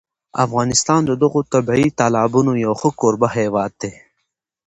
افغانستان 0.45 1.01
د 1.05 1.11
دغو 1.21 1.39
طبیعي 1.53 1.89
تالابونو 1.99 2.51
یو 2.65 2.73
ښه 2.79 2.89
کوربه 2.99 3.27
هېواد 3.37 3.71
دی. 3.81 3.93